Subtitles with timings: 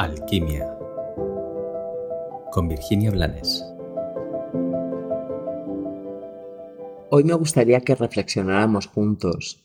[0.00, 0.78] Alquimia
[2.52, 3.62] con Virginia Blanes.
[7.10, 9.62] Hoy me gustaría que reflexionáramos juntos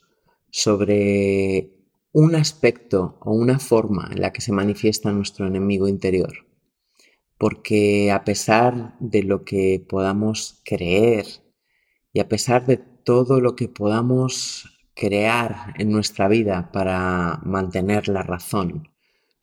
[0.51, 1.71] sobre
[2.11, 6.33] un aspecto o una forma en la que se manifiesta nuestro enemigo interior.
[7.37, 11.27] Porque a pesar de lo que podamos creer
[12.11, 18.23] y a pesar de todo lo que podamos crear en nuestra vida para mantener la
[18.23, 18.94] razón,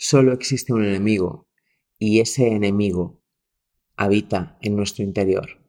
[0.03, 1.46] solo existe un enemigo
[1.96, 3.22] y ese enemigo
[3.96, 5.61] habita en nuestro interior.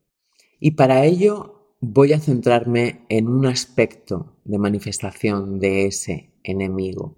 [0.60, 7.16] Y para ello voy a centrarme en un aspecto de manifestación de ese enemigo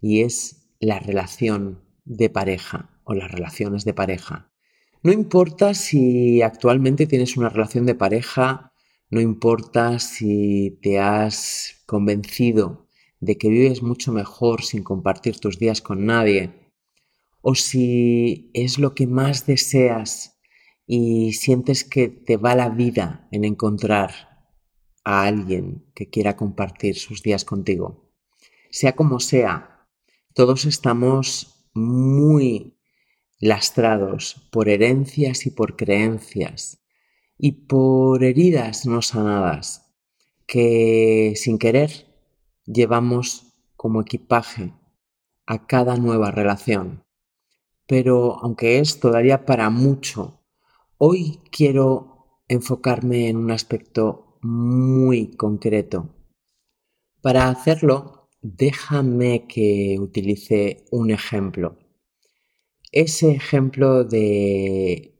[0.00, 4.52] y es la relación de pareja o las relaciones de pareja.
[5.02, 8.72] No importa si actualmente tienes una relación de pareja,
[9.10, 12.85] no importa si te has convencido
[13.20, 16.72] de que vives mucho mejor sin compartir tus días con nadie,
[17.40, 20.38] o si es lo que más deseas
[20.86, 24.54] y sientes que te va la vida en encontrar
[25.04, 28.10] a alguien que quiera compartir sus días contigo.
[28.70, 29.86] Sea como sea,
[30.34, 32.76] todos estamos muy
[33.38, 36.82] lastrados por herencias y por creencias
[37.38, 39.92] y por heridas no sanadas
[40.46, 42.06] que sin querer
[42.66, 44.74] llevamos como equipaje
[45.46, 47.04] a cada nueva relación.
[47.86, 50.40] Pero aunque esto daría para mucho,
[50.98, 56.10] hoy quiero enfocarme en un aspecto muy concreto.
[57.22, 61.78] Para hacerlo, déjame que utilice un ejemplo.
[62.92, 65.16] Ese ejemplo de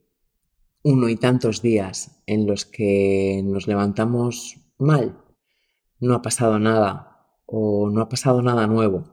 [0.83, 5.21] uno y tantos días en los que nos levantamos mal,
[5.99, 7.16] no ha pasado nada
[7.47, 9.05] o no ha pasado nada nuevo,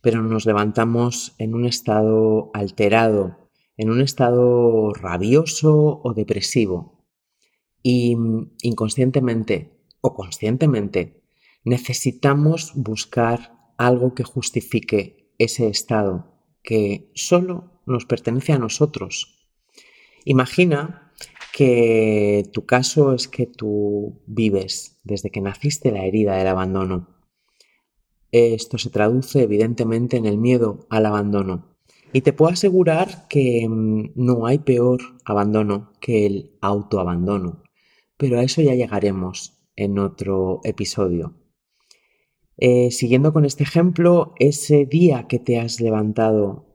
[0.00, 7.06] pero nos levantamos en un estado alterado, en un estado rabioso o depresivo.
[7.82, 8.16] Y
[8.62, 11.22] inconscientemente o conscientemente
[11.64, 16.30] necesitamos buscar algo que justifique ese estado
[16.62, 19.48] que solo nos pertenece a nosotros.
[20.24, 21.12] Imagina
[21.52, 27.19] que tu caso es que tú vives desde que naciste la herida del abandono.
[28.32, 31.76] Esto se traduce evidentemente en el miedo al abandono.
[32.12, 37.62] Y te puedo asegurar que mm, no hay peor abandono que el autoabandono.
[38.16, 41.34] Pero a eso ya llegaremos en otro episodio.
[42.56, 46.66] Eh, siguiendo con este ejemplo, ese día que te has levantado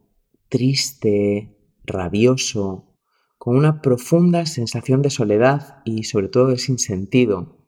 [0.49, 2.95] triste, rabioso,
[3.37, 7.64] con una profunda sensación de soledad y sobre todo de sinsentido.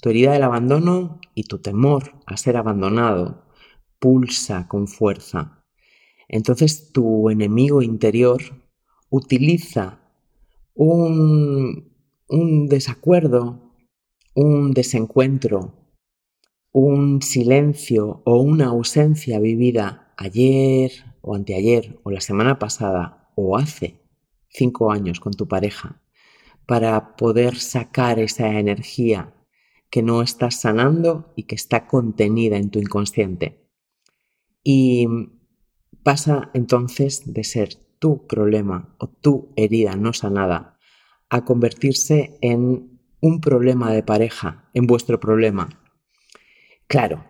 [0.00, 3.44] Tu herida del abandono y tu temor a ser abandonado
[3.98, 5.64] pulsa con fuerza.
[6.28, 8.40] Entonces tu enemigo interior
[9.10, 10.00] utiliza
[10.74, 11.92] un,
[12.28, 13.74] un desacuerdo,
[14.34, 15.74] un desencuentro,
[16.70, 20.92] un silencio o una ausencia vivida ayer
[21.22, 24.00] o anteayer o la semana pasada o hace
[24.48, 26.00] cinco años con tu pareja
[26.66, 29.34] para poder sacar esa energía
[29.90, 33.68] que no estás sanando y que está contenida en tu inconsciente.
[34.62, 35.06] Y
[36.02, 40.78] pasa entonces de ser tu problema o tu herida no sanada
[41.30, 45.68] a convertirse en un problema de pareja, en vuestro problema.
[46.86, 47.24] Claro,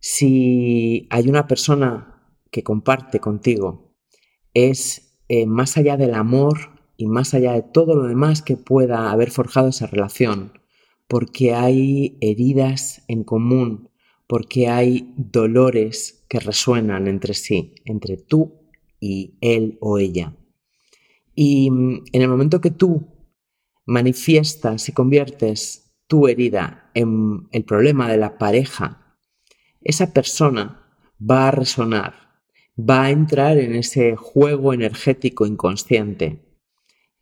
[0.00, 3.94] si hay una persona que comparte contigo,
[4.54, 9.10] es eh, más allá del amor y más allá de todo lo demás que pueda
[9.10, 10.52] haber forjado esa relación,
[11.08, 13.90] porque hay heridas en común,
[14.26, 18.54] porque hay dolores que resuenan entre sí, entre tú
[19.00, 20.36] y él o ella.
[21.34, 23.06] Y mm, en el momento que tú
[23.84, 29.16] manifiestas y conviertes tu herida en el problema de la pareja,
[29.82, 30.82] esa persona
[31.20, 32.26] va a resonar
[32.78, 36.44] va a entrar en ese juego energético inconsciente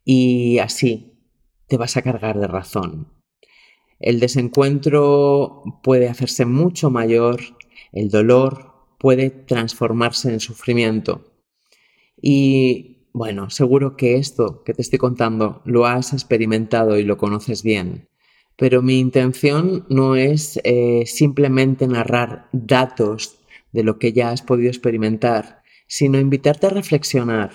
[0.04, 1.18] y así
[1.68, 3.13] te vas a cargar de razón.
[4.04, 7.40] El desencuentro puede hacerse mucho mayor,
[7.90, 11.32] el dolor puede transformarse en sufrimiento.
[12.20, 17.62] Y bueno, seguro que esto que te estoy contando lo has experimentado y lo conoces
[17.62, 18.10] bien.
[18.56, 23.38] Pero mi intención no es eh, simplemente narrar datos
[23.72, 27.52] de lo que ya has podido experimentar, sino invitarte a reflexionar,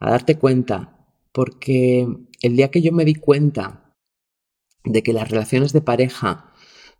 [0.00, 2.08] a darte cuenta, porque
[2.42, 3.83] el día que yo me di cuenta
[4.84, 6.52] de que las relaciones de pareja,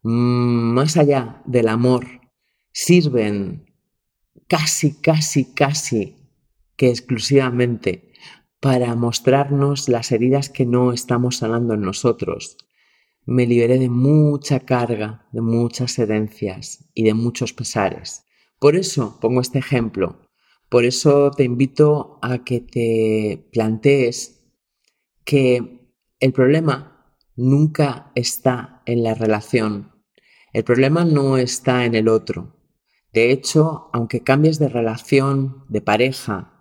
[0.02, 2.06] mm, más allá del amor,
[2.72, 3.72] sirven
[4.48, 6.16] casi, casi, casi
[6.76, 8.12] que exclusivamente
[8.60, 12.56] para mostrarnos las heridas que no estamos sanando en nosotros.
[13.26, 18.24] Me liberé de mucha carga, de muchas herencias y de muchos pesares.
[18.58, 20.20] Por eso pongo este ejemplo.
[20.68, 24.40] Por eso te invito a que te plantees
[25.24, 25.90] que
[26.20, 26.93] el problema
[27.36, 29.92] nunca está en la relación.
[30.52, 32.56] El problema no está en el otro.
[33.12, 36.54] De hecho, aunque cambies de relación, de pareja,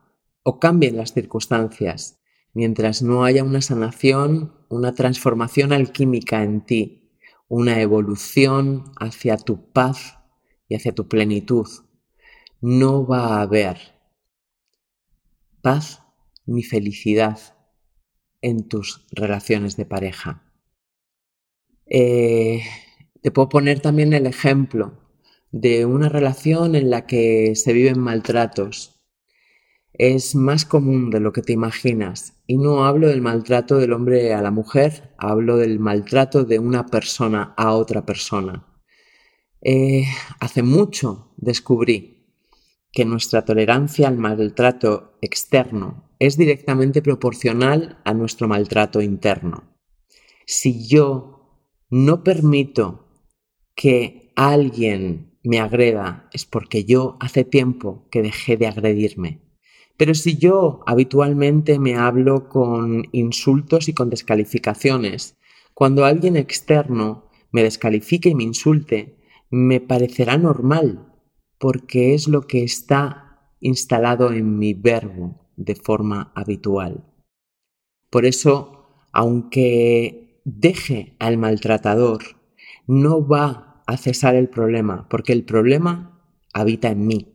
[0.44, 2.20] o cambien las circunstancias,
[2.54, 7.12] mientras no haya una sanación, una transformación alquímica en ti,
[7.48, 10.20] una evolución hacia tu paz
[10.68, 11.68] y hacia tu plenitud,
[12.62, 13.78] no va a haber
[15.62, 16.04] paz
[16.46, 17.40] ni felicidad
[18.42, 20.53] en tus relaciones de pareja.
[21.86, 22.62] Eh,
[23.22, 25.00] te puedo poner también el ejemplo
[25.52, 28.94] de una relación en la que se viven maltratos
[29.94, 32.34] es más común de lo que te imaginas.
[32.48, 36.88] Y no hablo del maltrato del hombre a la mujer, hablo del maltrato de una
[36.88, 38.66] persona a otra persona.
[39.62, 40.06] Eh,
[40.40, 42.28] hace mucho descubrí
[42.92, 49.78] que nuestra tolerancia al maltrato externo es directamente proporcional a nuestro maltrato interno.
[50.46, 51.33] Si yo
[51.94, 53.06] no permito
[53.76, 59.42] que alguien me agreda, es porque yo hace tiempo que dejé de agredirme.
[59.96, 65.38] Pero si yo habitualmente me hablo con insultos y con descalificaciones,
[65.76, 69.20] cuando alguien externo me descalifique y me insulte,
[69.52, 71.14] me parecerá normal,
[71.60, 77.06] porque es lo que está instalado en mi verbo de forma habitual.
[78.10, 82.24] Por eso, aunque deje al maltratador,
[82.88, 86.22] no va a cesar el problema, porque el problema
[86.54, 87.34] habita en mí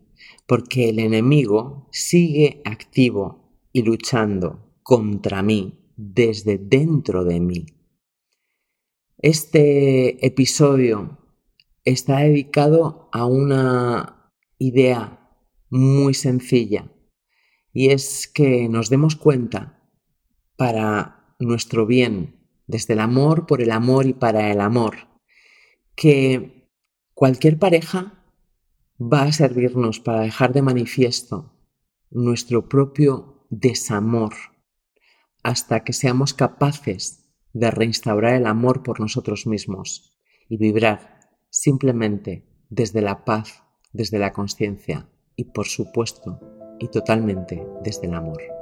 [0.49, 7.66] porque el enemigo sigue activo y luchando contra mí desde dentro de mí.
[9.19, 11.19] Este episodio
[11.84, 15.37] está dedicado a una idea
[15.69, 16.90] muy sencilla
[17.75, 19.87] y es que nos demos cuenta
[20.56, 22.38] para nuestro bien,
[22.68, 25.08] desde el amor, por el amor y para el amor,
[25.96, 26.70] que
[27.14, 28.22] cualquier pareja
[29.00, 31.52] va a servirnos para dejar de manifiesto
[32.10, 34.34] nuestro propio desamor
[35.42, 40.16] hasta que seamos capaces de reinstaurar el amor por nosotros mismos
[40.48, 43.62] y vibrar simplemente desde la paz,
[43.92, 46.40] desde la conciencia y por supuesto
[46.78, 48.57] y totalmente desde el amor.